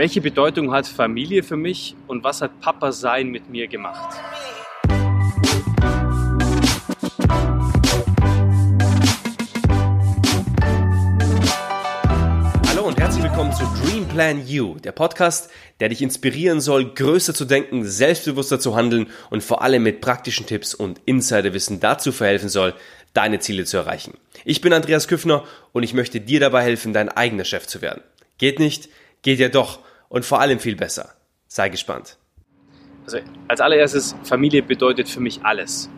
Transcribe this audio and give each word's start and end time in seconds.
Welche 0.00 0.22
Bedeutung 0.22 0.72
hat 0.72 0.86
Familie 0.86 1.42
für 1.42 1.58
mich 1.58 1.94
und 2.06 2.24
was 2.24 2.40
hat 2.40 2.58
Papa 2.62 2.90
sein 2.90 3.28
mit 3.28 3.50
mir 3.50 3.68
gemacht? 3.68 4.18
Hallo 12.66 12.86
und 12.86 12.98
herzlich 12.98 13.24
willkommen 13.24 13.52
zu 13.52 13.62
Dream 13.84 14.08
Plan 14.08 14.46
You, 14.46 14.78
der 14.78 14.92
Podcast, 14.92 15.50
der 15.80 15.90
dich 15.90 16.00
inspirieren 16.00 16.62
soll, 16.62 16.94
größer 16.94 17.34
zu 17.34 17.44
denken, 17.44 17.84
selbstbewusster 17.84 18.58
zu 18.58 18.74
handeln 18.74 19.10
und 19.28 19.42
vor 19.42 19.60
allem 19.60 19.82
mit 19.82 20.00
praktischen 20.00 20.46
Tipps 20.46 20.72
und 20.72 20.98
Insiderwissen 21.04 21.78
dazu 21.78 22.10
verhelfen 22.10 22.48
soll, 22.48 22.72
deine 23.12 23.40
Ziele 23.40 23.66
zu 23.66 23.76
erreichen. 23.76 24.14
Ich 24.46 24.62
bin 24.62 24.72
Andreas 24.72 25.08
Küffner 25.08 25.44
und 25.72 25.82
ich 25.82 25.92
möchte 25.92 26.22
dir 26.22 26.40
dabei 26.40 26.62
helfen, 26.62 26.94
dein 26.94 27.10
eigener 27.10 27.44
Chef 27.44 27.66
zu 27.66 27.82
werden. 27.82 28.00
Geht 28.38 28.60
nicht? 28.60 28.88
Geht 29.20 29.38
ja 29.38 29.50
doch 29.50 29.80
und 30.10 30.26
vor 30.26 30.40
allem 30.40 30.58
viel 30.58 30.76
besser. 30.76 31.14
Sei 31.46 31.70
gespannt. 31.70 32.18
Also 33.04 33.18
als 33.48 33.60
allererstes, 33.60 34.14
Familie 34.24 34.62
bedeutet 34.62 35.08
für 35.08 35.20
mich 35.20 35.40
alles. 35.42 35.88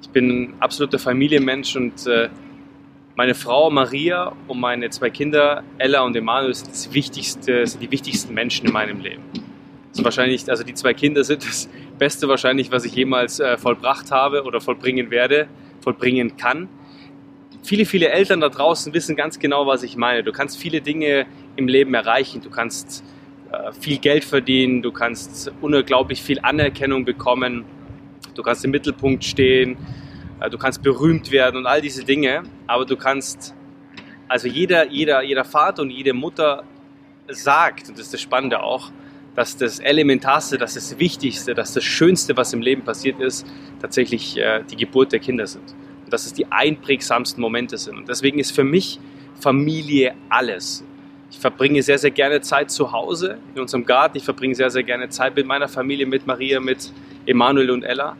Ich 0.00 0.08
bin 0.08 0.28
ein 0.30 0.54
absoluter 0.60 0.98
Familienmensch 0.98 1.76
und 1.76 2.06
äh, 2.06 2.30
meine 3.14 3.34
Frau 3.34 3.70
Maria 3.70 4.32
und 4.48 4.58
meine 4.58 4.88
zwei 4.88 5.10
Kinder 5.10 5.62
Ella 5.76 6.00
und 6.00 6.16
Emanuel 6.16 6.54
sind, 6.54 6.70
das 6.70 6.94
wichtigste, 6.94 7.66
sind 7.66 7.82
die 7.82 7.90
wichtigsten 7.90 8.32
Menschen 8.32 8.66
in 8.66 8.72
meinem 8.72 9.00
Leben. 9.00 9.22
Also 9.90 10.04
wahrscheinlich, 10.04 10.48
also 10.48 10.64
die 10.64 10.74
zwei 10.74 10.94
Kinder 10.94 11.24
sind 11.24 11.44
das 11.44 11.68
Beste 11.98 12.28
wahrscheinlich, 12.28 12.70
was 12.70 12.84
ich 12.84 12.94
jemals 12.94 13.40
äh, 13.40 13.58
vollbracht 13.58 14.10
habe 14.10 14.44
oder 14.44 14.60
vollbringen 14.60 15.10
werde, 15.10 15.48
vollbringen 15.80 16.36
kann. 16.36 16.68
Viele, 17.62 17.84
viele 17.84 18.08
Eltern 18.08 18.40
da 18.40 18.48
draußen 18.48 18.94
wissen 18.94 19.16
ganz 19.16 19.38
genau, 19.38 19.66
was 19.66 19.82
ich 19.82 19.96
meine. 19.96 20.22
Du 20.22 20.32
kannst 20.32 20.56
viele 20.56 20.80
Dinge 20.80 21.26
im 21.56 21.68
Leben 21.68 21.92
erreichen. 21.92 22.40
Du 22.40 22.48
kannst 22.48 23.04
viel 23.78 23.98
Geld 23.98 24.24
verdienen, 24.24 24.82
du 24.82 24.92
kannst 24.92 25.52
unglaublich 25.60 26.22
viel 26.22 26.38
Anerkennung 26.40 27.04
bekommen, 27.04 27.64
du 28.34 28.42
kannst 28.42 28.64
im 28.64 28.70
Mittelpunkt 28.70 29.24
stehen, 29.24 29.76
äh, 30.40 30.50
du 30.50 30.58
kannst 30.58 30.82
berühmt 30.82 31.30
werden 31.30 31.56
und 31.56 31.66
all 31.66 31.80
diese 31.80 32.04
Dinge, 32.04 32.42
aber 32.66 32.84
du 32.84 32.96
kannst, 32.96 33.54
also 34.28 34.48
jeder, 34.48 34.88
jeder, 34.88 35.22
jeder 35.22 35.44
Vater 35.44 35.82
und 35.82 35.90
jede 35.90 36.12
Mutter 36.12 36.64
sagt, 37.28 37.88
und 37.88 37.98
das 37.98 38.06
ist 38.06 38.14
das 38.14 38.20
Spannende 38.20 38.62
auch, 38.62 38.90
dass 39.34 39.56
das 39.56 39.78
Elementarste, 39.78 40.58
dass 40.58 40.74
das 40.74 40.98
Wichtigste, 40.98 41.54
dass 41.54 41.72
das 41.72 41.84
Schönste, 41.84 42.36
was 42.36 42.52
im 42.52 42.62
Leben 42.62 42.82
passiert 42.82 43.20
ist, 43.20 43.46
tatsächlich 43.80 44.36
äh, 44.36 44.64
die 44.68 44.76
Geburt 44.76 45.12
der 45.12 45.20
Kinder 45.20 45.46
sind. 45.46 45.74
Und 46.04 46.12
dass 46.12 46.26
es 46.26 46.34
die 46.34 46.50
einprägsamsten 46.50 47.40
Momente 47.40 47.78
sind. 47.78 47.96
Und 47.96 48.08
deswegen 48.08 48.38
ist 48.38 48.50
für 48.50 48.64
mich 48.64 48.98
Familie 49.40 50.14
alles. 50.28 50.84
Ich 51.30 51.38
verbringe 51.38 51.82
sehr, 51.82 51.98
sehr 51.98 52.10
gerne 52.10 52.40
Zeit 52.40 52.70
zu 52.70 52.92
Hause 52.92 53.38
in 53.54 53.60
unserem 53.60 53.86
Garten. 53.86 54.16
Ich 54.16 54.24
verbringe 54.24 54.54
sehr, 54.54 54.70
sehr 54.70 54.82
gerne 54.82 55.08
Zeit 55.10 55.36
mit 55.36 55.46
meiner 55.46 55.68
Familie, 55.68 56.06
mit 56.06 56.26
Maria, 56.26 56.58
mit 56.58 56.92
Emanuel 57.24 57.70
und 57.70 57.84
Ella. 57.84 58.16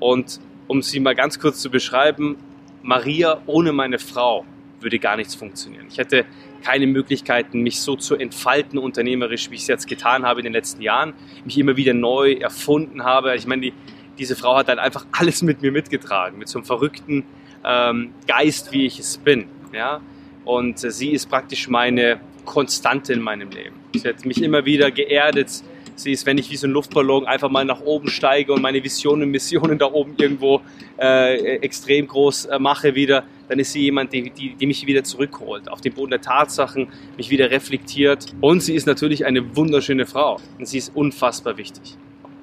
Und 0.00 0.40
um 0.66 0.80
sie 0.80 0.98
mal 0.98 1.14
ganz 1.14 1.38
kurz 1.38 1.60
zu 1.60 1.70
beschreiben, 1.70 2.36
Maria 2.82 3.42
ohne 3.46 3.72
meine 3.72 3.98
Frau 3.98 4.46
würde 4.80 4.98
gar 4.98 5.16
nichts 5.16 5.34
funktionieren. 5.34 5.86
Ich 5.90 5.98
hätte 5.98 6.24
keine 6.62 6.86
Möglichkeiten, 6.86 7.60
mich 7.60 7.80
so 7.80 7.96
zu 7.96 8.16
entfalten 8.16 8.78
unternehmerisch, 8.78 9.50
wie 9.50 9.56
ich 9.56 9.62
es 9.62 9.68
jetzt 9.68 9.86
getan 9.86 10.24
habe 10.24 10.40
in 10.40 10.44
den 10.44 10.52
letzten 10.52 10.80
Jahren, 10.80 11.12
mich 11.44 11.58
immer 11.58 11.76
wieder 11.76 11.92
neu 11.92 12.32
erfunden 12.32 13.04
habe. 13.04 13.34
Ich 13.36 13.46
meine, 13.46 13.62
die, 13.62 13.72
diese 14.18 14.36
Frau 14.36 14.56
hat 14.56 14.68
dann 14.68 14.78
einfach 14.78 15.06
alles 15.12 15.42
mit 15.42 15.60
mir 15.60 15.72
mitgetragen, 15.72 16.38
mit 16.38 16.48
so 16.48 16.58
einem 16.58 16.66
verrückten 16.66 17.24
ähm, 17.64 18.14
Geist, 18.26 18.72
wie 18.72 18.86
ich 18.86 18.98
es 18.98 19.18
bin. 19.18 19.46
Ja? 19.72 20.00
Und 20.44 20.82
äh, 20.82 20.90
sie 20.90 21.10
ist 21.10 21.28
praktisch 21.28 21.68
meine 21.68 22.20
Konstante 22.44 23.12
in 23.12 23.20
meinem 23.20 23.50
Leben. 23.50 23.76
Sie 23.94 24.08
hat 24.08 24.24
mich 24.24 24.42
immer 24.42 24.64
wieder 24.64 24.90
geerdet. 24.90 25.62
Sie 25.96 26.10
ist, 26.10 26.26
wenn 26.26 26.38
ich 26.38 26.50
wie 26.50 26.56
so 26.56 26.66
ein 26.66 26.72
Luftballon 26.72 27.26
einfach 27.26 27.50
mal 27.50 27.64
nach 27.64 27.80
oben 27.80 28.08
steige 28.08 28.52
und 28.52 28.62
meine 28.62 28.82
Visionen, 28.82 29.30
Missionen 29.30 29.78
da 29.78 29.86
oben 29.86 30.14
irgendwo 30.16 30.60
äh, 30.98 31.58
extrem 31.58 32.08
groß 32.08 32.46
äh, 32.46 32.58
mache 32.58 32.94
wieder, 32.96 33.24
dann 33.48 33.60
ist 33.60 33.72
sie 33.72 33.82
jemand, 33.82 34.12
die, 34.12 34.30
die, 34.30 34.54
die, 34.54 34.66
mich 34.66 34.84
wieder 34.86 35.04
zurückholt, 35.04 35.70
auf 35.70 35.80
den 35.80 35.92
Boden 35.92 36.10
der 36.10 36.20
Tatsachen, 36.20 36.88
mich 37.16 37.30
wieder 37.30 37.50
reflektiert. 37.50 38.26
Und 38.40 38.60
sie 38.60 38.74
ist 38.74 38.86
natürlich 38.86 39.24
eine 39.24 39.56
wunderschöne 39.56 40.06
Frau 40.06 40.40
und 40.58 40.66
sie 40.66 40.78
ist 40.78 40.94
unfassbar 40.96 41.56
wichtig. 41.58 41.96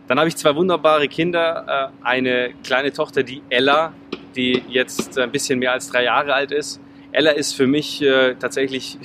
Dann 0.07 0.17
habe 0.17 0.29
ich 0.29 0.35
zwei 0.37 0.55
wunderbare 0.55 1.07
Kinder, 1.07 1.91
äh, 2.03 2.05
eine 2.05 2.53
kleine 2.63 2.93
Tochter, 2.93 3.23
die 3.23 3.41
Ella, 3.49 3.93
die 4.35 4.61
jetzt 4.69 5.17
ein 5.17 5.31
bisschen 5.31 5.59
mehr 5.59 5.73
als 5.73 5.89
drei 5.89 6.05
Jahre 6.05 6.33
alt 6.33 6.51
ist. 6.51 6.79
Ella 7.11 7.31
ist 7.31 7.53
für 7.53 7.67
mich 7.67 8.01
äh, 8.01 8.35
tatsächlich 8.35 8.97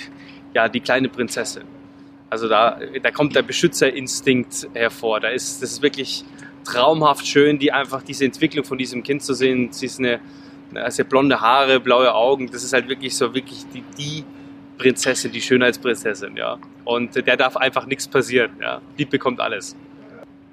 ja, 0.56 0.71
die 0.71 0.81
kleine 0.81 1.11
Prinzessin. 1.11 1.65
Also 2.31 2.49
da, 2.49 2.78
da 3.03 3.11
kommt 3.11 3.37
der 3.37 3.43
Beschützerinstinkt 3.43 4.69
hervor. 4.72 5.21
Da 5.21 5.28
ist, 5.28 5.62
das 5.62 5.72
ist 5.72 5.83
wirklich 5.83 6.25
traumhaft 6.65 7.27
schön, 7.27 7.59
die 7.59 7.72
einfach 7.72 8.03
diese 8.03 8.25
Entwicklung 8.25 8.65
von 8.65 8.78
diesem 8.78 9.03
Kind 9.03 9.22
zu 9.22 9.34
sehen. 9.34 9.71
Sie 9.71 9.84
ist 9.84 9.99
eine, 9.99 10.19
also 10.75 11.05
blonde 11.05 11.43
Haare, 11.43 11.78
blaue 11.78 12.12
Augen. 12.15 12.50
Das 12.50 12.65
ist 12.65 12.72
halt 12.72 12.89
wirklich 12.89 13.15
so 13.15 13.34
wirklich 13.34 13.67
die, 13.75 13.84
die 13.99 14.25
Prinzessin, 14.78 15.31
die 15.31 15.43
Schönheitsprinzessin, 15.43 16.39
ja. 16.39 16.59
Und 16.87 17.15
der 17.15 17.37
darf 17.37 17.59
einfach 17.59 17.84
nichts 17.84 18.09
passieren, 18.09 18.53
ja. 18.59 18.81
Die 18.99 19.05
bekommt 19.05 19.41
alles. 19.41 19.77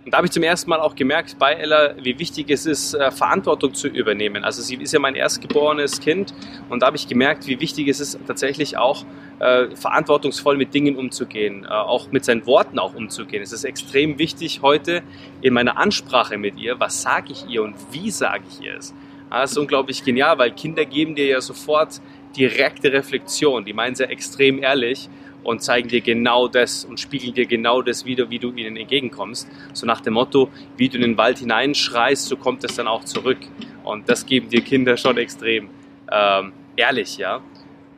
Und 0.06 0.12
da 0.12 0.18
habe 0.18 0.28
ich 0.28 0.32
zum 0.32 0.44
ersten 0.44 0.70
Mal 0.70 0.82
auch 0.82 0.96
gemerkt 0.96 1.38
bei 1.40 1.54
Ella, 1.54 1.96
wie 2.02 2.20
wichtig 2.20 2.50
es 2.50 2.66
ist, 2.66 2.94
äh, 2.94 3.10
Verantwortung 3.10 3.74
zu 3.74 3.88
übernehmen. 3.88 4.44
Also 4.44 4.62
sie 4.62 4.76
ist 4.76 4.92
ja 4.92 5.00
mein 5.00 5.16
erstgeborenes 5.16 6.02
Kind 6.02 6.34
und 6.70 6.82
da 6.82 6.88
habe 6.88 6.98
ich 6.98 7.08
gemerkt, 7.08 7.48
wie 7.48 7.60
wichtig 7.62 7.88
es 7.88 8.02
ist, 8.02 8.20
tatsächlich 8.28 8.76
auch 8.76 9.06
äh, 9.40 9.74
verantwortungsvoll 9.76 10.58
mit 10.58 10.74
Dingen 10.74 10.98
umzugehen, 10.98 11.64
äh, 11.64 11.70
auch 11.70 12.12
mit 12.12 12.26
seinen 12.26 12.46
Worten 12.46 12.80
auch 12.80 12.94
umzugehen. 12.96 13.42
Es 13.42 13.54
ist 13.54 13.64
extrem 13.64 14.20
wichtig 14.20 14.62
heute 14.62 15.04
in 15.42 15.54
meiner 15.54 15.78
Ansprache 15.78 16.38
mit 16.38 16.58
ihr, 16.58 16.82
was 16.82 17.02
sage 17.02 17.32
ich 17.32 17.48
ihr 17.48 17.64
und 17.64 17.76
wie 17.92 18.12
sage 18.12 18.44
ich 18.50 18.66
ihr 18.66 18.78
es. 18.78 18.94
Das 19.30 19.52
ist 19.52 19.58
unglaublich 19.58 20.04
genial, 20.04 20.38
weil 20.38 20.52
Kinder 20.52 20.84
geben 20.86 21.16
dir 21.16 21.26
ja 21.26 21.42
sofort 21.42 22.02
direkte 22.36 22.92
Reflexion. 22.92 23.64
Die 23.64 23.74
meinen 23.74 23.96
sehr 23.96 24.10
extrem 24.10 24.62
ehrlich 24.62 25.10
und 25.44 25.62
zeigen 25.62 25.90
dir 25.90 26.02
genau 26.02 26.48
das 26.48 26.86
und 26.86 27.00
spiegeln 27.00 27.34
dir 27.34 27.46
genau 27.46 27.82
das 27.82 28.06
wieder, 28.06 28.30
wie 28.30 28.40
du 28.40 28.52
ihnen 28.54 28.78
entgegenkommst. 28.78 29.48
So 29.74 29.86
nach 29.86 30.02
dem 30.02 30.14
Motto, 30.14 30.50
wie 30.78 30.90
du 30.90 30.96
in 30.96 31.02
den 31.02 31.18
Wald 31.18 31.40
hineinschreist, 31.40 32.26
so 32.26 32.38
kommt 32.38 32.64
es 32.64 32.76
dann 32.76 32.88
auch 32.88 33.04
zurück. 33.04 33.40
Und 33.84 34.10
das 34.10 34.26
geben 34.26 34.50
dir 34.50 34.62
Kinder 34.62 34.98
schon 34.98 35.18
extrem 35.18 35.70
ähm, 36.12 36.54
ehrlich, 36.76 37.18
ja. 37.18 37.42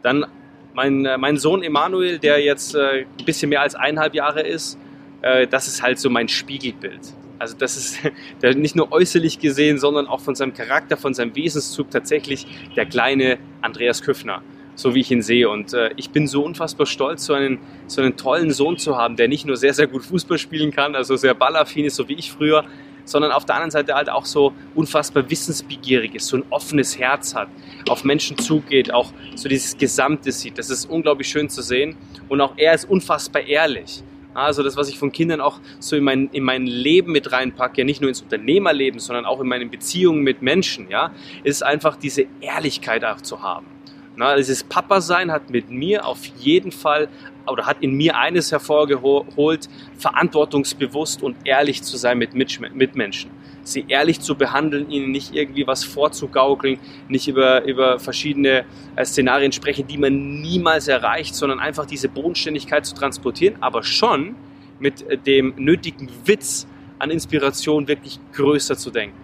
Dann 0.01 0.25
mein, 0.73 1.05
äh, 1.05 1.17
mein 1.17 1.37
Sohn 1.37 1.63
Emanuel, 1.63 2.19
der 2.19 2.41
jetzt 2.41 2.75
äh, 2.75 3.05
ein 3.19 3.25
bisschen 3.25 3.49
mehr 3.49 3.61
als 3.61 3.75
eineinhalb 3.75 4.13
Jahre 4.13 4.41
ist, 4.41 4.77
äh, 5.21 5.47
das 5.47 5.67
ist 5.67 5.81
halt 5.81 5.99
so 5.99 6.09
mein 6.09 6.27
Spiegelbild. 6.27 7.01
Also 7.39 7.55
das 7.57 7.77
ist 7.77 7.99
der, 8.41 8.55
nicht 8.55 8.75
nur 8.75 8.91
äußerlich 8.91 9.39
gesehen, 9.39 9.79
sondern 9.79 10.07
auch 10.07 10.21
von 10.21 10.35
seinem 10.35 10.53
Charakter, 10.53 10.97
von 10.97 11.13
seinem 11.13 11.35
Wesenszug 11.35 11.91
tatsächlich 11.91 12.45
der 12.75 12.85
kleine 12.85 13.37
Andreas 13.61 14.01
Küffner 14.01 14.41
so 14.75 14.93
wie 14.93 15.01
ich 15.01 15.11
ihn 15.11 15.21
sehe. 15.21 15.49
Und 15.49 15.73
äh, 15.73 15.91
ich 15.95 16.11
bin 16.11 16.27
so 16.27 16.43
unfassbar 16.43 16.85
stolz, 16.85 17.25
so 17.25 17.33
einen, 17.33 17.59
so 17.87 18.01
einen 18.01 18.15
tollen 18.17 18.51
Sohn 18.51 18.77
zu 18.77 18.97
haben, 18.97 19.15
der 19.15 19.27
nicht 19.27 19.45
nur 19.45 19.57
sehr, 19.57 19.73
sehr 19.73 19.87
gut 19.87 20.03
Fußball 20.03 20.37
spielen 20.37 20.71
kann, 20.71 20.95
also 20.95 21.15
sehr 21.15 21.33
ballaffin 21.33 21.85
ist, 21.85 21.95
so 21.95 22.07
wie 22.07 22.13
ich 22.13 22.31
früher, 22.31 22.65
sondern 23.05 23.31
auf 23.31 23.45
der 23.45 23.55
anderen 23.55 23.71
Seite 23.71 23.93
halt 23.93 24.09
auch 24.09 24.25
so 24.25 24.53
unfassbar 24.73 25.29
wissensbegierig 25.29 26.15
ist, 26.15 26.27
so 26.27 26.37
ein 26.37 26.43
offenes 26.49 26.97
Herz 26.99 27.35
hat, 27.35 27.47
auf 27.87 28.03
Menschen 28.03 28.37
zugeht, 28.37 28.91
auch 28.91 29.11
so 29.35 29.47
dieses 29.47 29.77
Gesamte 29.77 30.31
sieht. 30.31 30.57
Das 30.57 30.69
ist 30.69 30.85
unglaublich 30.85 31.27
schön 31.27 31.49
zu 31.49 31.61
sehen. 31.61 31.95
Und 32.27 32.41
auch 32.41 32.53
er 32.57 32.73
ist 32.73 32.89
unfassbar 32.89 33.43
ehrlich. 33.43 34.03
Also 34.33 34.63
das, 34.63 34.75
was 34.75 34.89
ich 34.89 34.99
von 34.99 35.13
Kindern 35.13 35.39
auch 35.39 35.61
so 35.79 35.95
in 35.95 36.03
mein, 36.03 36.29
in 36.33 36.43
mein 36.43 36.65
Leben 36.65 37.13
mit 37.13 37.31
reinpacke, 37.31 37.85
nicht 37.85 38.01
nur 38.01 38.09
ins 38.09 38.21
Unternehmerleben, 38.21 38.99
sondern 38.99 39.23
auch 39.23 39.39
in 39.39 39.47
meinen 39.47 39.69
Beziehungen 39.69 40.23
mit 40.23 40.41
Menschen, 40.41 40.89
ja, 40.89 41.11
ist 41.45 41.63
einfach 41.63 41.95
diese 41.95 42.25
Ehrlichkeit 42.41 43.05
auch 43.05 43.21
zu 43.21 43.41
haben. 43.41 43.74
Na, 44.17 44.35
dieses 44.37 44.63
Papa-Sein 44.63 45.31
hat 45.31 45.49
mit 45.49 45.69
mir 45.69 46.05
auf 46.05 46.25
jeden 46.37 46.71
Fall 46.71 47.09
oder 47.47 47.65
hat 47.65 47.77
in 47.81 47.93
mir 47.95 48.17
eines 48.17 48.51
hervorgeholt, 48.51 49.69
verantwortungsbewusst 49.97 51.21
und 51.21 51.35
ehrlich 51.45 51.83
zu 51.83 51.97
sein 51.97 52.17
mit 52.17 52.33
Mitmenschen. 52.33 53.29
Sie 53.63 53.85
ehrlich 53.87 54.21
zu 54.21 54.35
behandeln, 54.35 54.89
ihnen 54.89 55.11
nicht 55.11 55.33
irgendwie 55.33 55.67
was 55.67 55.83
vorzugaukeln, 55.83 56.79
nicht 57.07 57.27
über, 57.27 57.63
über 57.63 57.99
verschiedene 57.99 58.63
äh, 58.95 59.03
Szenarien 59.03 59.51
sprechen, 59.51 59.87
die 59.87 59.97
man 59.97 60.41
niemals 60.41 60.87
erreicht, 60.87 61.33
sondern 61.33 61.59
einfach 61.59 61.85
diese 61.85 62.07
Bodenständigkeit 62.07 62.85
zu 62.85 62.93
transportieren, 62.93 63.57
aber 63.61 63.83
schon 63.83 64.35
mit 64.79 65.01
äh, 65.09 65.17
dem 65.17 65.55
nötigen 65.57 66.09
Witz 66.25 66.67
an 66.99 67.09
Inspiration 67.09 67.87
wirklich 67.87 68.19
größer 68.33 68.77
zu 68.77 68.91
denken. 68.91 69.17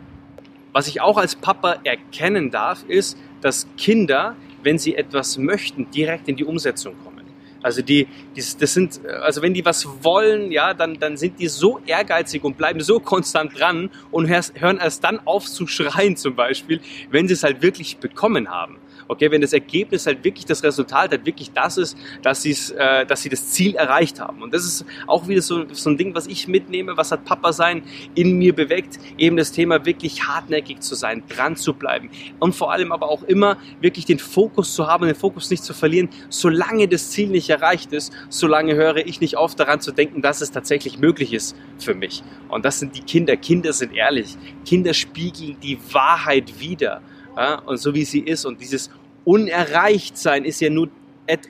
Was 0.73 0.87
ich 0.87 1.01
auch 1.01 1.17
als 1.17 1.35
Papa 1.35 1.77
erkennen 1.83 2.49
darf, 2.49 2.83
ist, 2.87 3.17
dass 3.41 3.67
Kinder 3.77 4.35
wenn 4.63 4.77
sie 4.77 4.95
etwas 4.95 5.37
möchten, 5.37 5.89
direkt 5.91 6.27
in 6.27 6.35
die 6.35 6.45
Umsetzung 6.45 6.95
kommen. 7.03 7.21
Also 7.63 7.81
die, 7.81 8.07
die, 8.35 8.43
das 8.59 8.73
sind, 8.73 9.05
also 9.05 9.41
wenn 9.41 9.53
die 9.53 9.63
was 9.63 9.87
wollen, 10.03 10.51
ja, 10.51 10.73
dann, 10.73 10.99
dann 10.99 11.15
sind 11.15 11.39
die 11.39 11.47
so 11.47 11.79
ehrgeizig 11.85 12.43
und 12.43 12.57
bleiben 12.57 12.79
so 12.79 12.99
konstant 12.99 13.59
dran 13.59 13.91
und 14.09 14.27
hören 14.27 14.79
erst 14.79 15.03
dann 15.03 15.19
auf 15.25 15.45
zu 15.45 15.67
schreien 15.67 16.17
zum 16.17 16.35
Beispiel, 16.35 16.81
wenn 17.11 17.27
sie 17.27 17.35
es 17.35 17.43
halt 17.43 17.61
wirklich 17.61 17.97
bekommen 17.97 18.49
haben. 18.49 18.77
Okay, 19.11 19.29
wenn 19.29 19.41
das 19.41 19.51
Ergebnis 19.51 20.07
halt 20.07 20.23
wirklich 20.23 20.45
das 20.45 20.63
Resultat 20.63 21.11
halt 21.11 21.25
wirklich 21.25 21.51
das 21.51 21.77
ist, 21.77 21.97
dass, 22.21 22.45
äh, 22.45 23.05
dass 23.05 23.21
sie 23.21 23.27
das 23.27 23.49
Ziel 23.49 23.75
erreicht 23.75 24.21
haben. 24.21 24.41
Und 24.41 24.53
das 24.53 24.63
ist 24.63 24.85
auch 25.05 25.27
wieder 25.27 25.41
so, 25.41 25.65
so 25.73 25.89
ein 25.89 25.97
Ding, 25.97 26.15
was 26.15 26.27
ich 26.27 26.47
mitnehme, 26.47 26.95
was 26.95 27.11
hat 27.11 27.25
Papa 27.25 27.51
sein 27.51 27.83
in 28.15 28.37
mir 28.37 28.55
bewegt, 28.55 28.99
eben 29.17 29.35
das 29.35 29.51
Thema 29.51 29.85
wirklich 29.85 30.29
hartnäckig 30.29 30.79
zu 30.79 30.95
sein, 30.95 31.23
dran 31.27 31.57
zu 31.57 31.73
bleiben 31.73 32.09
und 32.39 32.55
vor 32.55 32.71
allem 32.71 32.93
aber 32.93 33.09
auch 33.09 33.23
immer 33.23 33.57
wirklich 33.81 34.05
den 34.05 34.17
Fokus 34.17 34.73
zu 34.75 34.87
haben, 34.87 35.05
den 35.05 35.13
Fokus 35.13 35.49
nicht 35.49 35.65
zu 35.65 35.73
verlieren, 35.73 36.07
solange 36.29 36.87
das 36.87 37.11
Ziel 37.11 37.27
nicht 37.27 37.49
erreicht 37.49 37.91
ist, 37.91 38.13
solange 38.29 38.75
höre 38.75 39.05
ich 39.05 39.19
nicht 39.19 39.35
auf 39.35 39.55
daran 39.55 39.81
zu 39.81 39.91
denken, 39.91 40.21
dass 40.21 40.39
es 40.39 40.51
tatsächlich 40.51 40.99
möglich 40.99 41.33
ist 41.33 41.57
für 41.79 41.95
mich. 41.95 42.23
Und 42.47 42.63
das 42.63 42.79
sind 42.79 42.95
die 42.95 43.01
Kinder. 43.01 43.35
Kinder 43.35 43.73
sind 43.73 43.93
ehrlich. 43.93 44.37
Kinder 44.65 44.93
spiegeln 44.93 45.57
die 45.61 45.77
Wahrheit 45.91 46.61
wider. 46.61 47.01
Ja, 47.35 47.59
und 47.59 47.77
so 47.77 47.93
wie 47.93 48.03
sie 48.03 48.19
ist. 48.19 48.45
Und 48.45 48.59
dieses 48.59 48.89
unerreicht 49.23 50.17
sein 50.17 50.45
ist 50.45 50.61
ja 50.61 50.69
nur 50.69 50.89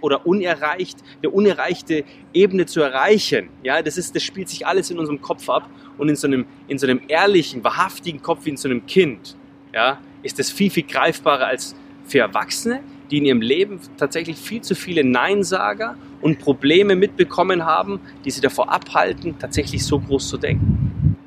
oder 0.02 0.28
unerreicht, 0.28 1.00
eine 1.24 1.32
unerreichte 1.32 2.04
Ebene 2.34 2.66
zu 2.66 2.82
erreichen. 2.82 3.50
Ja, 3.64 3.82
das 3.82 3.98
ist, 3.98 4.16
das 4.16 4.22
spielt 4.22 4.50
sich 4.50 4.68
alles 4.68 4.92
in 4.92 5.00
unserem 5.00 5.22
Kopf 5.22 5.50
ab 5.50 5.68
und 5.98 6.10
in 6.10 6.16
so 6.16 6.28
einem, 6.28 6.46
in 6.68 6.78
so 6.78 6.86
einem 6.86 7.02
ehrlichen, 7.08 7.64
wahrhaftigen 7.64 8.22
Kopf 8.22 8.46
wie 8.46 8.52
in 8.52 8.58
so 8.58 8.70
einem 8.70 8.86
Kind, 8.86 9.36
ja, 9.74 10.00
ist 10.24 10.38
das 10.38 10.52
viel, 10.52 10.70
viel 10.70 10.84
greifbarer 10.84 11.48
als 11.48 11.76
für 12.06 12.20
Erwachsene, 12.20 12.84
die 13.10 13.18
in 13.18 13.26
ihrem 13.26 13.42
Leben 13.42 13.80
tatsächlich 13.98 14.38
viel 14.38 14.62
zu 14.62 14.76
viele 14.76 15.04
Neinsager 15.04 15.96
und 16.22 16.40
Probleme 16.40 16.96
mitbekommen 16.96 17.66
haben, 17.66 18.00
die 18.24 18.32
sie 18.32 18.42
davor 18.42 18.72
abhalten, 18.72 19.38
tatsächlich 19.40 19.84
so 19.84 20.00
groß 20.00 20.30
zu 20.30 20.38
denken. 20.38 21.18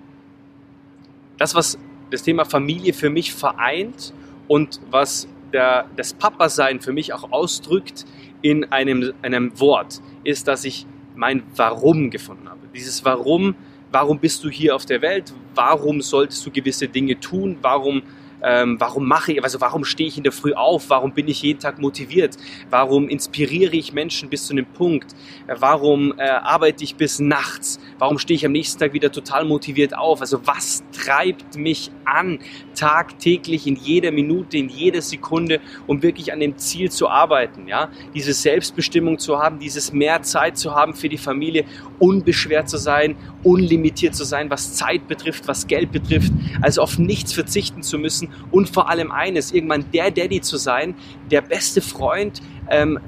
Das, 1.38 1.54
was 1.54 1.78
das 2.10 2.22
Thema 2.22 2.44
Familie 2.44 2.92
für 2.92 3.10
mich 3.10 3.34
vereint 3.34 4.12
und 4.46 4.80
was 4.90 5.26
der, 5.54 5.86
das 5.96 6.12
Papa-Sein 6.12 6.80
für 6.80 6.92
mich 6.92 7.14
auch 7.14 7.32
ausdrückt 7.32 8.04
in 8.42 8.64
einem, 8.70 9.14
einem 9.22 9.58
Wort, 9.58 10.02
ist, 10.24 10.48
dass 10.48 10.64
ich 10.64 10.86
mein 11.14 11.42
Warum 11.56 12.10
gefunden 12.10 12.48
habe. 12.48 12.60
Dieses 12.74 13.04
Warum, 13.04 13.54
warum 13.90 14.18
bist 14.18 14.44
du 14.44 14.50
hier 14.50 14.74
auf 14.74 14.84
der 14.84 15.00
Welt? 15.00 15.32
Warum 15.54 16.02
solltest 16.02 16.44
du 16.44 16.50
gewisse 16.50 16.88
Dinge 16.88 17.18
tun? 17.20 17.56
Warum 17.62 18.02
ähm, 18.44 18.76
warum 18.78 19.08
mache 19.08 19.32
ich, 19.32 19.42
also 19.42 19.60
warum 19.60 19.84
stehe 19.84 20.08
ich 20.08 20.18
in 20.18 20.22
der 20.22 20.32
Früh 20.32 20.52
auf, 20.52 20.90
warum 20.90 21.12
bin 21.12 21.28
ich 21.28 21.42
jeden 21.42 21.58
Tag 21.58 21.78
motiviert, 21.78 22.36
warum 22.70 23.08
inspiriere 23.08 23.74
ich 23.74 23.92
Menschen 23.92 24.28
bis 24.28 24.46
zu 24.46 24.52
einem 24.52 24.66
Punkt, 24.66 25.14
warum 25.46 26.14
äh, 26.18 26.28
arbeite 26.28 26.84
ich 26.84 26.96
bis 26.96 27.18
nachts, 27.18 27.80
warum 27.98 28.18
stehe 28.18 28.36
ich 28.36 28.44
am 28.44 28.52
nächsten 28.52 28.78
Tag 28.78 28.92
wieder 28.92 29.10
total 29.10 29.44
motiviert 29.44 29.96
auf, 29.96 30.20
also 30.20 30.46
was 30.46 30.84
treibt 30.92 31.56
mich 31.56 31.90
an, 32.04 32.38
tagtäglich, 32.74 33.66
in 33.66 33.76
jeder 33.76 34.10
Minute, 34.10 34.58
in 34.58 34.68
jeder 34.68 35.00
Sekunde, 35.00 35.60
um 35.86 36.02
wirklich 36.02 36.32
an 36.32 36.40
dem 36.40 36.58
Ziel 36.58 36.90
zu 36.90 37.08
arbeiten, 37.08 37.66
ja, 37.66 37.88
diese 38.14 38.34
Selbstbestimmung 38.34 39.18
zu 39.18 39.38
haben, 39.38 39.58
dieses 39.58 39.92
mehr 39.92 40.22
Zeit 40.22 40.58
zu 40.58 40.74
haben 40.74 40.94
für 40.94 41.08
die 41.08 41.18
Familie, 41.18 41.64
unbeschwert 41.98 42.68
zu 42.68 42.76
sein, 42.76 43.16
unlimitiert 43.42 44.14
zu 44.14 44.24
sein, 44.24 44.50
was 44.50 44.74
Zeit 44.74 45.08
betrifft, 45.08 45.48
was 45.48 45.66
Geld 45.66 45.92
betrifft, 45.92 46.32
also 46.60 46.82
auf 46.82 46.98
nichts 46.98 47.32
verzichten 47.32 47.82
zu 47.82 47.98
müssen 47.98 48.33
und 48.50 48.68
vor 48.68 48.88
allem 48.88 49.10
eines, 49.10 49.52
irgendwann 49.52 49.84
der 49.92 50.10
Daddy 50.10 50.40
zu 50.40 50.56
sein, 50.56 50.94
der 51.30 51.40
beste 51.40 51.80
Freund, 51.80 52.40
ähm, 52.70 52.98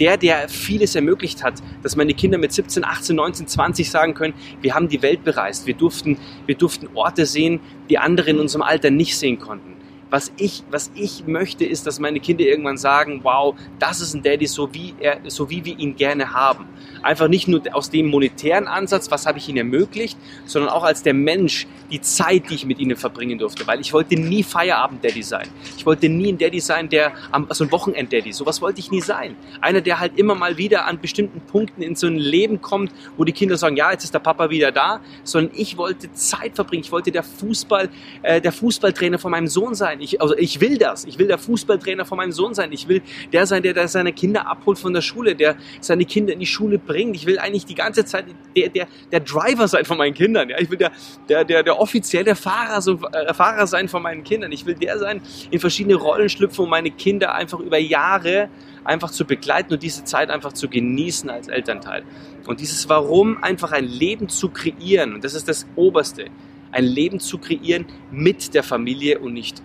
der, 0.00 0.16
der 0.16 0.48
vieles 0.48 0.94
ermöglicht 0.94 1.44
hat, 1.44 1.62
dass 1.82 1.96
meine 1.96 2.14
Kinder 2.14 2.38
mit 2.38 2.52
17, 2.52 2.84
18, 2.84 3.14
19, 3.14 3.46
20 3.46 3.90
sagen 3.90 4.14
können, 4.14 4.34
wir 4.60 4.74
haben 4.74 4.88
die 4.88 5.02
Welt 5.02 5.22
bereist, 5.24 5.66
wir 5.66 5.74
durften, 5.74 6.18
wir 6.46 6.56
durften 6.56 6.88
Orte 6.94 7.26
sehen, 7.26 7.60
die 7.88 7.98
andere 7.98 8.30
in 8.30 8.40
unserem 8.40 8.62
Alter 8.62 8.90
nicht 8.90 9.16
sehen 9.16 9.38
konnten. 9.38 9.76
Was 10.12 10.30
ich, 10.36 10.62
was 10.70 10.90
ich 10.94 11.26
möchte, 11.26 11.64
ist, 11.64 11.86
dass 11.86 11.98
meine 11.98 12.20
Kinder 12.20 12.44
irgendwann 12.44 12.76
sagen, 12.76 13.20
wow, 13.22 13.54
das 13.78 14.02
ist 14.02 14.12
ein 14.12 14.22
Daddy, 14.22 14.46
so 14.46 14.74
wie, 14.74 14.94
er, 15.00 15.20
so 15.28 15.48
wie 15.48 15.64
wir 15.64 15.78
ihn 15.78 15.96
gerne 15.96 16.34
haben. 16.34 16.66
Einfach 17.02 17.28
nicht 17.28 17.48
nur 17.48 17.62
aus 17.72 17.88
dem 17.88 18.08
monetären 18.08 18.68
Ansatz, 18.68 19.10
was 19.10 19.24
habe 19.24 19.38
ich 19.38 19.48
ihnen 19.48 19.56
ermöglicht, 19.56 20.18
sondern 20.44 20.70
auch 20.70 20.84
als 20.84 21.02
der 21.02 21.14
Mensch, 21.14 21.66
die 21.90 22.02
Zeit, 22.02 22.50
die 22.50 22.56
ich 22.56 22.66
mit 22.66 22.78
ihnen 22.78 22.96
verbringen 22.96 23.38
durfte. 23.38 23.66
Weil 23.66 23.80
ich 23.80 23.94
wollte 23.94 24.16
nie 24.16 24.42
Feierabend-Daddy 24.42 25.22
sein. 25.22 25.48
Ich 25.78 25.86
wollte 25.86 26.10
nie 26.10 26.32
ein 26.32 26.36
Daddy 26.36 26.60
sein, 26.60 26.90
der, 26.90 27.12
so 27.48 27.64
ein 27.64 27.72
Wochenend-Daddy, 27.72 28.34
sowas 28.34 28.60
wollte 28.60 28.80
ich 28.80 28.90
nie 28.90 29.00
sein. 29.00 29.34
Einer, 29.62 29.80
der 29.80 29.98
halt 29.98 30.18
immer 30.18 30.34
mal 30.34 30.58
wieder 30.58 30.86
an 30.86 31.00
bestimmten 31.00 31.40
Punkten 31.40 31.80
in 31.80 31.96
so 31.96 32.06
ein 32.06 32.16
Leben 32.16 32.60
kommt, 32.60 32.92
wo 33.16 33.24
die 33.24 33.32
Kinder 33.32 33.56
sagen, 33.56 33.76
ja, 33.76 33.90
jetzt 33.92 34.04
ist 34.04 34.12
der 34.12 34.18
Papa 34.18 34.50
wieder 34.50 34.72
da, 34.72 35.00
sondern 35.24 35.54
ich 35.56 35.78
wollte 35.78 36.12
Zeit 36.12 36.54
verbringen. 36.54 36.84
Ich 36.84 36.92
wollte 36.92 37.10
der 37.10 37.22
Fußball, 37.22 37.88
äh, 38.20 38.42
der 38.42 38.52
Fußballtrainer 38.52 39.18
von 39.18 39.30
meinem 39.30 39.48
Sohn 39.48 39.74
sein. 39.74 40.01
Ich, 40.02 40.20
also 40.20 40.36
ich 40.36 40.60
will 40.60 40.78
das. 40.78 41.04
Ich 41.04 41.18
will 41.18 41.26
der 41.26 41.38
Fußballtrainer 41.38 42.04
von 42.04 42.18
meinem 42.18 42.32
Sohn 42.32 42.54
sein. 42.54 42.72
Ich 42.72 42.88
will 42.88 43.02
der 43.32 43.46
sein, 43.46 43.62
der, 43.62 43.72
der 43.72 43.88
seine 43.88 44.12
Kinder 44.12 44.46
abholt 44.46 44.78
von 44.78 44.92
der 44.92 45.00
Schule, 45.00 45.34
der 45.34 45.56
seine 45.80 46.04
Kinder 46.04 46.32
in 46.32 46.40
die 46.40 46.46
Schule 46.46 46.78
bringt. 46.78 47.16
Ich 47.16 47.26
will 47.26 47.38
eigentlich 47.38 47.64
die 47.64 47.74
ganze 47.74 48.04
Zeit 48.04 48.26
der, 48.56 48.68
der, 48.68 48.86
der 49.10 49.20
Driver 49.20 49.68
sein 49.68 49.84
von 49.84 49.98
meinen 49.98 50.14
Kindern. 50.14 50.50
Ja? 50.50 50.58
Ich 50.58 50.70
will 50.70 50.78
der, 50.78 50.92
der, 51.28 51.44
der, 51.44 51.62
der 51.62 51.78
offizielle 51.78 52.34
Fahrer, 52.34 52.80
so, 52.82 52.98
äh, 53.12 53.32
Fahrer 53.32 53.66
sein 53.66 53.88
von 53.88 54.02
meinen 54.02 54.24
Kindern. 54.24 54.52
Ich 54.52 54.66
will 54.66 54.74
der 54.74 54.98
sein, 54.98 55.20
in 55.50 55.60
verschiedene 55.60 55.94
Rollen 55.94 56.28
schlüpfen, 56.28 56.64
um 56.64 56.70
meine 56.70 56.90
Kinder 56.90 57.34
einfach 57.34 57.60
über 57.60 57.78
Jahre 57.78 58.48
einfach 58.84 59.10
zu 59.10 59.24
begleiten 59.24 59.72
und 59.72 59.82
diese 59.82 60.04
Zeit 60.04 60.30
einfach 60.30 60.52
zu 60.52 60.68
genießen 60.68 61.30
als 61.30 61.48
Elternteil. 61.48 62.02
Und 62.46 62.60
dieses 62.60 62.88
Warum, 62.88 63.42
einfach 63.42 63.72
ein 63.72 63.84
Leben 63.84 64.28
zu 64.28 64.48
kreieren, 64.48 65.14
und 65.14 65.24
das 65.24 65.34
ist 65.34 65.48
das 65.48 65.66
Oberste, 65.76 66.26
ein 66.72 66.84
Leben 66.84 67.20
zu 67.20 67.38
kreieren 67.38 67.86
mit 68.10 68.54
der 68.54 68.62
Familie 68.62 69.18
und 69.18 69.34
nicht 69.34 69.62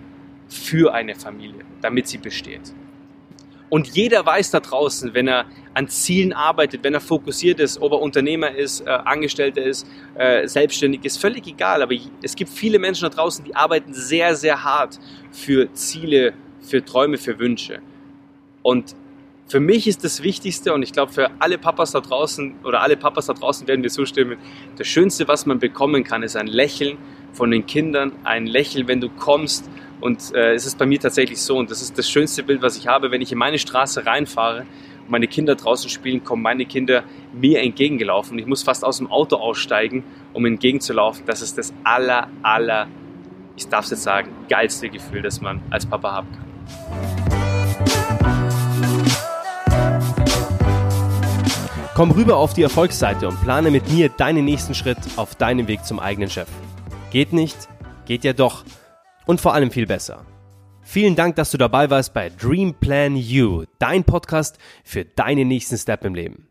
für 0.49 0.93
eine 0.93 1.15
Familie, 1.15 1.65
damit 1.81 2.07
sie 2.07 2.17
besteht. 2.17 2.73
Und 3.69 3.87
jeder 3.95 4.25
weiß 4.25 4.51
da 4.51 4.61
draußen, 4.61 5.13
wenn 5.13 5.27
er 5.27 5.45
an 5.73 5.89
Zielen 5.89 6.31
arbeitet, 6.31 6.83
wenn 6.83 6.93
er 6.93 7.01
fokussiert 7.01 7.59
ist, 7.59 7.81
ob 7.81 7.91
er 7.91 7.99
Unternehmer 7.99 8.55
ist, 8.55 8.81
äh, 8.81 8.89
Angestellter 8.89 9.61
ist, 9.61 9.85
äh, 10.15 10.47
selbstständig 10.47 11.03
ist, 11.03 11.17
völlig 11.17 11.45
egal. 11.47 11.81
Aber 11.81 11.93
es 12.21 12.35
gibt 12.35 12.49
viele 12.49 12.79
Menschen 12.79 13.09
da 13.09 13.09
draußen, 13.09 13.43
die 13.43 13.55
arbeiten 13.55 13.93
sehr, 13.93 14.35
sehr 14.35 14.63
hart 14.63 14.99
für 15.31 15.71
Ziele, 15.73 16.33
für 16.61 16.83
Träume, 16.83 17.17
für 17.17 17.39
Wünsche. 17.39 17.79
Und 18.61 18.95
für 19.47 19.59
mich 19.59 19.87
ist 19.87 20.03
das 20.03 20.23
Wichtigste 20.23 20.73
und 20.73 20.83
ich 20.83 20.91
glaube 20.91 21.13
für 21.13 21.31
alle 21.39 21.57
Papas 21.57 21.91
da 21.91 22.01
draußen 22.01 22.55
oder 22.65 22.81
alle 22.81 22.97
Papas 22.97 23.27
da 23.27 23.33
draußen 23.33 23.65
werden 23.67 23.81
wir 23.81 23.89
zustimmen, 23.89 24.37
das 24.77 24.87
Schönste, 24.87 25.27
was 25.29 25.45
man 25.45 25.59
bekommen 25.59 26.03
kann, 26.03 26.21
ist 26.21 26.35
ein 26.35 26.47
Lächeln 26.47 26.97
von 27.31 27.51
den 27.51 27.65
Kindern, 27.65 28.11
ein 28.25 28.45
Lächeln, 28.45 28.89
wenn 28.89 28.99
du 28.99 29.09
kommst 29.09 29.69
und 29.99 30.33
äh, 30.33 30.53
es 30.53 30.65
ist 30.65 30.77
bei 30.77 30.85
mir 30.85 30.99
tatsächlich 30.99 31.41
so, 31.41 31.57
und 31.57 31.71
das 31.71 31.81
ist 31.81 31.97
das 31.97 32.09
schönste 32.09 32.43
Bild, 32.43 32.61
was 32.61 32.77
ich 32.77 32.87
habe, 32.87 33.09
wenn 33.11 33.21
ich 33.21 33.31
in 33.31 33.37
meine 33.37 33.57
Straße 33.57 34.05
reinfahre 34.05 34.65
und 35.01 35.09
meine 35.09 35.27
Kinder 35.27 35.55
draußen 35.55 35.89
spielen, 35.89 36.23
kommen 36.23 36.43
meine 36.43 36.65
Kinder 36.65 37.03
mir 37.33 37.61
entgegengelaufen. 37.61 38.37
Ich 38.37 38.45
muss 38.45 38.61
fast 38.61 38.85
aus 38.85 38.97
dem 38.97 39.09
Auto 39.09 39.37
aussteigen, 39.37 40.03
um 40.33 40.45
entgegenzulaufen. 40.45 41.25
Das 41.25 41.41
ist 41.41 41.57
das 41.57 41.73
aller, 41.83 42.27
aller, 42.43 42.87
ich 43.55 43.67
darf 43.67 43.85
es 43.85 43.91
jetzt 43.91 44.03
sagen, 44.03 44.29
geilste 44.49 44.89
Gefühl, 44.89 45.23
das 45.23 45.41
man 45.41 45.61
als 45.71 45.85
Papa 45.85 46.11
haben 46.11 46.27
kann. 46.31 46.47
Komm 51.95 52.11
rüber 52.11 52.37
auf 52.37 52.53
die 52.53 52.61
Erfolgsseite 52.61 53.27
und 53.27 53.41
plane 53.41 53.71
mit 53.71 53.91
mir 53.91 54.09
deinen 54.09 54.45
nächsten 54.45 54.75
Schritt 54.75 54.99
auf 55.15 55.33
deinem 55.33 55.67
Weg 55.67 55.83
zum 55.83 55.99
eigenen 55.99 56.29
Chef. 56.29 56.47
Geht 57.09 57.33
nicht? 57.33 57.57
Geht 58.05 58.23
ja 58.23 58.33
doch 58.33 58.63
und 59.27 59.39
vor 59.39 59.53
allem 59.53 59.69
viel 59.69 59.85
besser. 59.85 60.25
Vielen 60.81 61.15
Dank, 61.15 61.35
dass 61.35 61.51
du 61.51 61.57
dabei 61.57 61.89
warst 61.89 62.13
bei 62.13 62.29
Dream 62.29 62.73
Plan 62.73 63.17
You, 63.17 63.65
dein 63.77 64.05
Podcast 64.05 64.57
für 64.83 65.05
deinen 65.05 65.49
nächsten 65.49 65.77
Step 65.77 66.05
im 66.05 66.15
Leben. 66.15 66.47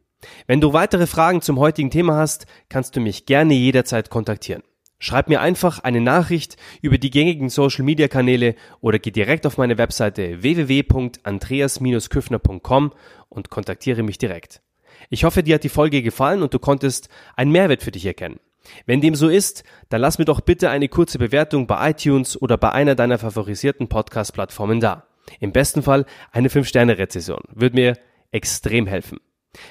Wenn 0.47 0.61
du 0.61 0.73
weitere 0.73 1.07
Fragen 1.07 1.41
zum 1.41 1.59
heutigen 1.59 1.91
Thema 1.91 2.17
hast, 2.17 2.47
kannst 2.69 2.95
du 2.97 3.01
mich 3.01 3.27
gerne 3.27 3.55
jederzeit 3.55 4.11
kontaktieren. 4.11 4.63
Schreib 4.99 5.29
mir 5.29 5.41
einfach 5.41 5.79
eine 5.81 6.01
Nachricht 6.01 6.57
über 6.81 6.99
die 6.99 7.11
gängigen 7.11 7.51
Social 7.51 7.85
Media 7.85 8.09
Kanäle 8.09 8.55
oder 8.81 8.99
geh 8.99 9.11
direkt 9.11 9.47
auf 9.47 9.59
meine 9.59 9.77
Webseite 9.79 10.43
www.andreas-küffner.com 10.43 12.93
und 13.29 13.51
kontaktiere 13.51 14.03
mich 14.03 14.19
direkt. 14.19 14.63
Ich 15.11 15.25
hoffe, 15.25 15.43
dir 15.43 15.57
hat 15.57 15.65
die 15.65 15.69
Folge 15.69 16.01
gefallen 16.03 16.43
und 16.43 16.55
du 16.55 16.59
konntest 16.59 17.11
einen 17.37 17.53
Mehrwert 17.53 17.83
für 17.83 17.91
dich 17.91 18.07
erkennen. 18.07 18.41
Wenn 18.87 19.01
dem 19.01 19.15
so 19.15 19.29
ist, 19.29 19.65
dann 19.89 20.01
lass 20.01 20.19
mir 20.19 20.25
doch 20.25 20.41
bitte 20.41 20.71
eine 20.71 20.89
kurze 20.89 21.19
Bewertung 21.19 21.67
bei 21.67 21.91
iTunes 21.91 22.41
oder 22.41 22.57
bei 22.57 22.73
einer 22.73 22.95
deiner 22.95 23.19
favorisierten 23.19 23.89
Podcast-Plattformen 23.89 24.81
da. 24.81 25.07
Im 25.41 25.53
besten 25.53 25.83
Fall 25.83 26.07
eine 26.33 26.49
5-Sterne-Rezession. 26.49 27.43
Würde 27.53 27.75
mir 27.75 27.99
extrem 28.31 28.87
helfen. 28.87 29.19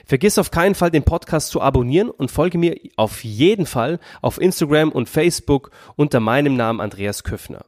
Vergiss 0.05 0.37
auf 0.37 0.51
keinen 0.51 0.75
Fall 0.75 0.91
den 0.91 1.03
Podcast 1.03 1.49
zu 1.49 1.61
abonnieren 1.61 2.09
und 2.09 2.31
folge 2.31 2.57
mir 2.57 2.75
auf 2.95 3.23
jeden 3.23 3.65
Fall 3.65 3.99
auf 4.21 4.41
Instagram 4.41 4.91
und 4.91 5.09
Facebook 5.09 5.71
unter 5.95 6.19
meinem 6.19 6.55
Namen 6.55 6.81
Andreas 6.81 7.23
Küffner. 7.23 7.65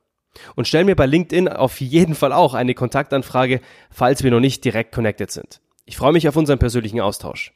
Und 0.56 0.68
stell 0.68 0.84
mir 0.84 0.96
bei 0.96 1.06
LinkedIn 1.06 1.48
auf 1.48 1.82
jeden 1.82 2.16
Fall 2.16 2.32
auch 2.32 2.54
eine 2.54 2.74
Kontaktanfrage, 2.74 3.62
falls 3.90 4.24
wir 4.24 4.32
noch 4.32 4.40
nicht 4.40 4.64
direkt 4.66 4.94
connected 4.94 5.32
sind. 5.32 5.62
Ich 5.86 5.98
freue 5.98 6.14
mich 6.14 6.28
auf 6.28 6.36
unseren 6.36 6.60
persönlichen 6.60 7.00
Austausch. 7.00 7.54